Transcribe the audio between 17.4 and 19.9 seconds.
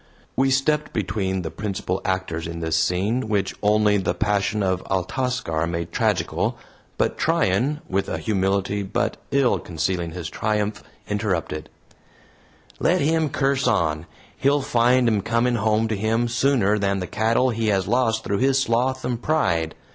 he has lost through his sloth and pride.